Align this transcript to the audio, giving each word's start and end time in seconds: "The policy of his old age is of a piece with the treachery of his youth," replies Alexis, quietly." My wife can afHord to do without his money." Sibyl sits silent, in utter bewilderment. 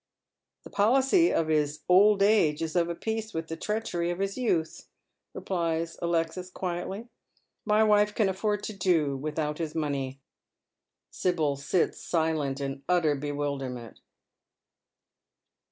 "The 0.63 0.71
policy 0.71 1.31
of 1.31 1.47
his 1.47 1.81
old 1.87 2.23
age 2.23 2.63
is 2.63 2.75
of 2.75 2.89
a 2.89 2.95
piece 2.95 3.35
with 3.35 3.49
the 3.49 3.55
treachery 3.55 4.09
of 4.09 4.17
his 4.17 4.35
youth," 4.35 4.87
replies 5.35 5.95
Alexis, 6.01 6.49
quietly." 6.49 7.07
My 7.65 7.83
wife 7.83 8.15
can 8.15 8.27
afHord 8.27 8.63
to 8.63 8.73
do 8.73 9.15
without 9.15 9.59
his 9.59 9.75
money." 9.75 10.19
Sibyl 11.11 11.55
sits 11.55 12.01
silent, 12.01 12.59
in 12.59 12.81
utter 12.89 13.13
bewilderment. 13.13 13.99